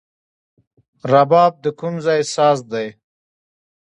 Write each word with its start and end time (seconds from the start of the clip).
رباب 1.11 1.53
د 1.63 1.65
کوم 1.79 1.95
ځای 2.05 2.21
ساز 2.35 2.59
دی؟ 2.71 2.87